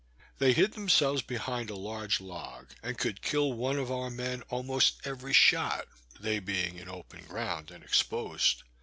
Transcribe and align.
They 0.39 0.53
hid 0.53 0.71
themselves 0.71 1.21
behind 1.21 1.69
a 1.69 1.75
large 1.75 2.19
log, 2.19 2.69
and 2.81 2.97
could 2.97 3.21
kill 3.21 3.53
one 3.53 3.77
of 3.77 3.91
our 3.91 4.09
men 4.09 4.41
almost 4.49 4.99
every 5.05 5.31
shot, 5.31 5.87
they 6.19 6.39
being 6.39 6.79
in 6.79 6.89
open 6.89 7.23
ground 7.27 7.69
and 7.69 7.83
exposed. 7.83 8.63